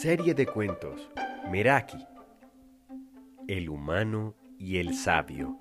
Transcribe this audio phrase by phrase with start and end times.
[0.00, 1.10] Serie de cuentos
[1.50, 1.98] Meraki
[3.48, 5.58] El humano y el sabio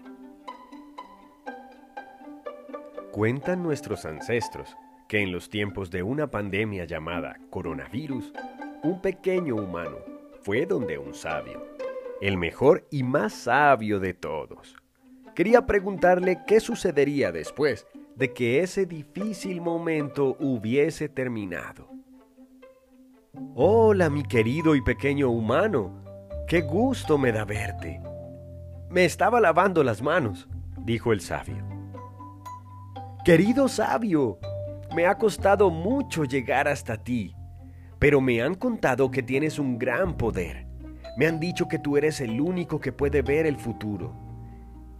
[3.11, 4.77] Cuentan nuestros ancestros
[5.07, 8.31] que en los tiempos de una pandemia llamada coronavirus,
[8.83, 9.97] un pequeño humano
[10.43, 11.65] fue donde un sabio,
[12.21, 14.75] el mejor y más sabio de todos.
[15.33, 21.96] Quería preguntarle qué sucedería después de que ese difícil momento hubiese terminado.
[23.53, 26.03] Hola, mi querido y pequeño humano.
[26.47, 28.01] Qué gusto me da verte.
[28.89, 30.47] Me estaba lavando las manos,
[30.79, 31.63] dijo el sabio.
[33.23, 34.39] Querido sabio,
[34.95, 37.35] me ha costado mucho llegar hasta ti,
[37.99, 40.65] pero me han contado que tienes un gran poder.
[41.15, 44.15] Me han dicho que tú eres el único que puede ver el futuro.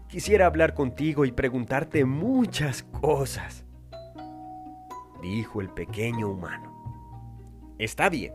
[0.07, 3.65] Quisiera hablar contigo y preguntarte muchas cosas,
[5.23, 6.76] dijo el pequeño humano.
[7.77, 8.33] Está bien,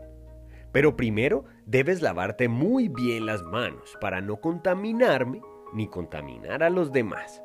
[0.71, 5.41] pero primero debes lavarte muy bien las manos para no contaminarme
[5.73, 7.43] ni contaminar a los demás.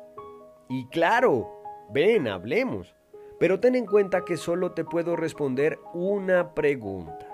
[0.69, 1.49] Y claro,
[1.91, 2.95] ven, hablemos,
[3.39, 7.27] pero ten en cuenta que solo te puedo responder una pregunta.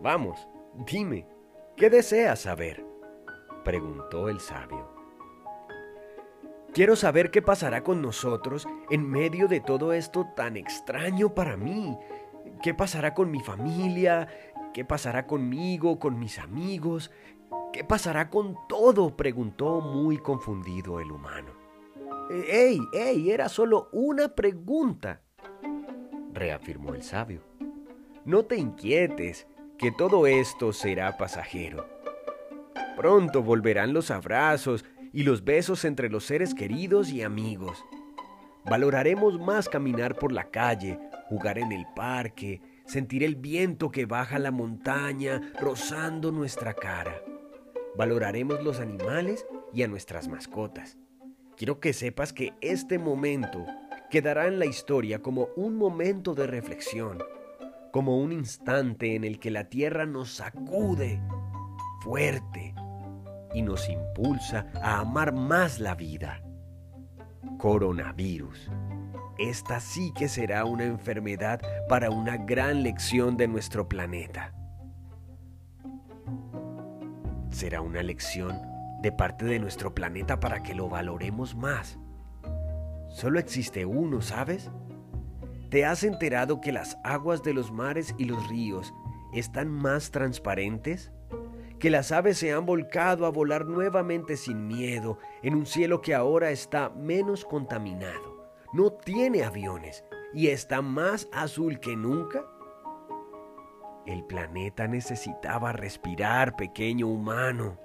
[0.00, 0.48] Vamos,
[0.86, 1.26] dime,
[1.76, 2.84] ¿qué deseas saber?
[3.64, 4.92] preguntó el sabio.
[6.74, 11.96] Quiero saber qué pasará con nosotros en medio de todo esto tan extraño para mí
[12.64, 14.26] ¿Qué pasará con mi familia?
[14.72, 17.10] ¿Qué pasará conmigo, con mis amigos?
[17.74, 19.18] ¿Qué pasará con todo?
[19.18, 21.52] preguntó muy confundido el humano.
[22.48, 23.30] ¡Ey, ey!
[23.30, 25.20] Era solo una pregunta,
[26.32, 27.42] reafirmó el sabio.
[28.24, 31.86] No te inquietes, que todo esto será pasajero.
[32.96, 37.84] Pronto volverán los abrazos y los besos entre los seres queridos y amigos.
[38.64, 40.98] Valoraremos más caminar por la calle,
[41.28, 47.20] jugar en el parque, sentir el viento que baja la montaña rozando nuestra cara.
[47.96, 50.98] Valoraremos los animales y a nuestras mascotas.
[51.56, 53.64] Quiero que sepas que este momento
[54.10, 57.18] quedará en la historia como un momento de reflexión,
[57.92, 61.20] como un instante en el que la tierra nos sacude
[62.00, 62.74] fuerte
[63.54, 66.42] y nos impulsa a amar más la vida
[67.58, 68.70] coronavirus.
[69.38, 74.54] Esta sí que será una enfermedad para una gran lección de nuestro planeta.
[77.50, 78.60] Será una lección
[79.02, 81.98] de parte de nuestro planeta para que lo valoremos más.
[83.08, 84.70] Solo existe uno, ¿sabes?
[85.70, 88.94] ¿Te has enterado que las aguas de los mares y los ríos
[89.32, 91.12] están más transparentes?
[91.84, 96.14] que las aves se han volcado a volar nuevamente sin miedo en un cielo que
[96.14, 98.33] ahora está menos contaminado,
[98.74, 100.04] no tiene aviones
[100.34, 102.44] y está más azul que nunca?
[104.04, 107.78] El planeta necesitaba respirar, pequeño humano.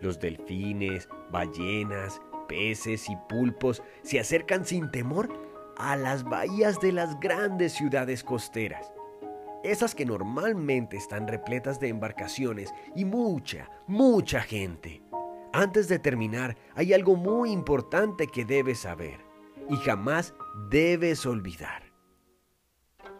[0.00, 5.32] Los delfines, ballenas, peces y pulpos se acercan sin temor
[5.78, 8.92] a las bahías de las grandes ciudades costeras
[9.64, 15.02] esas que normalmente están repletas de embarcaciones y mucha, mucha gente.
[15.52, 19.31] Antes de terminar, hay algo muy importante que debes saber
[19.70, 20.34] y jamás
[20.70, 21.82] debes olvidar.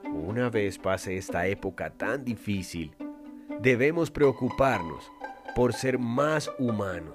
[0.04, 2.94] Una vez pase esta época tan difícil,
[3.60, 5.10] debemos preocuparnos
[5.54, 7.14] por ser más humanos,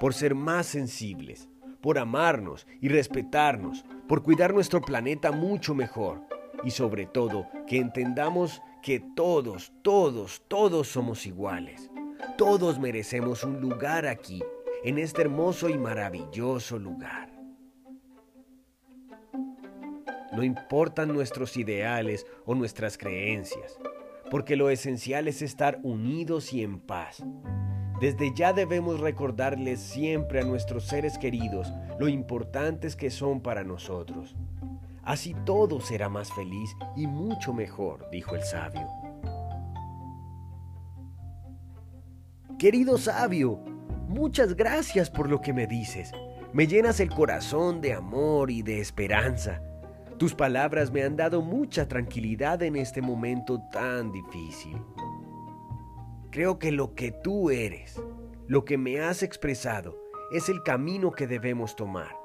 [0.00, 1.48] por ser más sensibles,
[1.80, 6.22] por amarnos y respetarnos, por cuidar nuestro planeta mucho mejor
[6.64, 11.90] y sobre todo que entendamos que todos, todos, todos somos iguales.
[12.36, 14.42] Todos merecemos un lugar aquí,
[14.84, 17.35] en este hermoso y maravilloso lugar.
[20.36, 23.78] No importan nuestros ideales o nuestras creencias,
[24.30, 27.24] porque lo esencial es estar unidos y en paz.
[28.02, 34.36] Desde ya debemos recordarles siempre a nuestros seres queridos lo importantes que son para nosotros.
[35.02, 38.86] Así todo será más feliz y mucho mejor, dijo el sabio.
[42.58, 43.56] Querido sabio,
[44.06, 46.12] muchas gracias por lo que me dices.
[46.52, 49.62] Me llenas el corazón de amor y de esperanza.
[50.18, 54.80] Tus palabras me han dado mucha tranquilidad en este momento tan difícil.
[56.30, 58.00] Creo que lo que tú eres,
[58.46, 59.94] lo que me has expresado,
[60.32, 62.16] es el camino que debemos tomar.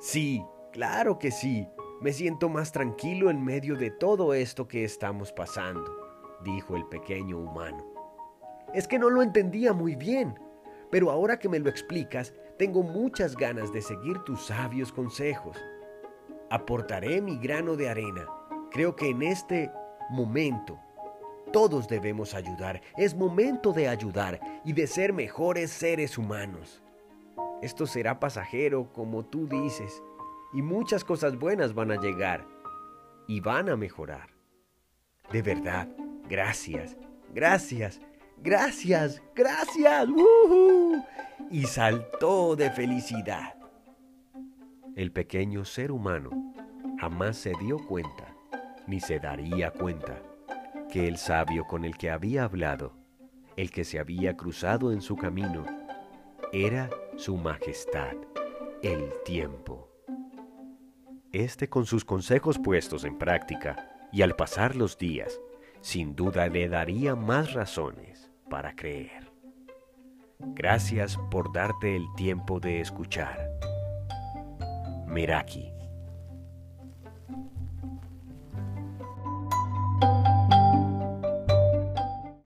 [0.00, 1.68] Sí, claro que sí,
[2.00, 5.88] me siento más tranquilo en medio de todo esto que estamos pasando,
[6.42, 7.86] dijo el pequeño humano.
[8.74, 10.34] Es que no lo entendía muy bien,
[10.90, 15.56] pero ahora que me lo explicas, tengo muchas ganas de seguir tus sabios consejos.
[16.54, 18.28] Aportaré mi grano de arena.
[18.70, 19.72] Creo que en este
[20.10, 20.78] momento
[21.52, 22.80] Todos debemos ayudar.
[22.96, 26.80] Es momento de ayudar y de ser mejores seres humanos.
[27.60, 30.00] Esto será pasajero, como tú dices,
[30.52, 32.46] y muchas cosas buenas van a llegar
[33.26, 34.30] y van a mejorar.
[35.32, 35.88] De verdad,
[36.28, 36.96] gracias,
[37.32, 38.00] gracias,
[38.38, 40.08] gracias, gracias.
[41.50, 43.63] Y saltó de felicidad.
[44.96, 46.30] El pequeño ser humano
[47.00, 48.36] jamás se dio cuenta,
[48.86, 50.22] ni se daría cuenta
[50.92, 52.92] que el sabio con el que había hablado,
[53.56, 55.66] el que se había cruzado en su camino,
[56.52, 58.14] era su majestad,
[58.82, 59.88] el tiempo.
[61.32, 65.40] Este con sus consejos puestos en práctica y al pasar los días,
[65.80, 69.32] sin duda le daría más razones para creer.
[70.38, 73.73] Gracias por darte el tiempo de escuchar.
[75.14, 75.70] Meraki.